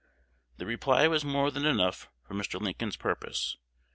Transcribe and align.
The 0.57 0.65
reply 0.65 1.07
was 1.07 1.23
more 1.23 1.51
than 1.51 1.63
enough 1.63 2.09
for 2.23 2.33
Mr. 2.33 2.59
Lincoln's 2.59 2.95
purpose. 2.97 3.57